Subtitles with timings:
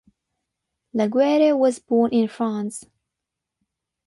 [0.93, 2.85] Laguerre was born in France.